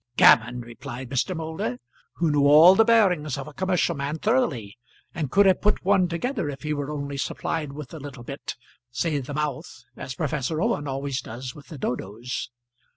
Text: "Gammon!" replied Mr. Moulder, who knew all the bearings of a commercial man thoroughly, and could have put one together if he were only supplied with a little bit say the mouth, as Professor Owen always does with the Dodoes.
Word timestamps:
"Gammon!" 0.17 0.61
replied 0.61 1.11
Mr. 1.11 1.35
Moulder, 1.35 1.77
who 2.15 2.31
knew 2.31 2.47
all 2.47 2.73
the 2.73 2.83
bearings 2.83 3.37
of 3.37 3.47
a 3.47 3.53
commercial 3.53 3.93
man 3.93 4.17
thoroughly, 4.17 4.79
and 5.13 5.29
could 5.29 5.45
have 5.45 5.61
put 5.61 5.85
one 5.85 6.07
together 6.07 6.49
if 6.49 6.63
he 6.63 6.73
were 6.73 6.89
only 6.89 7.17
supplied 7.17 7.73
with 7.73 7.93
a 7.93 7.99
little 7.99 8.23
bit 8.23 8.55
say 8.89 9.19
the 9.19 9.35
mouth, 9.35 9.83
as 9.95 10.15
Professor 10.15 10.59
Owen 10.59 10.87
always 10.87 11.21
does 11.21 11.53
with 11.53 11.67
the 11.67 11.77
Dodoes. 11.77 12.49